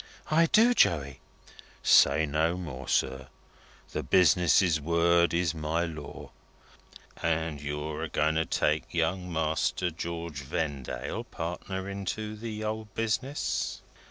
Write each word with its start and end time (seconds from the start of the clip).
"I 0.31 0.47
do, 0.47 0.73
Joey." 0.73 1.19
"Say 1.83 2.25
no 2.25 2.57
more, 2.57 2.87
sir. 2.87 3.27
The 3.91 4.01
Business's 4.01 4.81
word 4.81 5.31
is 5.31 5.53
my 5.53 5.85
law. 5.85 6.31
And 7.21 7.61
you're 7.61 8.01
a 8.01 8.09
going 8.09 8.33
to 8.33 8.45
take 8.45 8.95
Young 8.95 9.31
Master 9.31 9.91
George 9.91 10.41
Vendale 10.41 11.23
partner 11.25 11.87
into 11.87 12.35
the 12.35 12.63
old 12.63 12.91
Business?" 12.95 13.83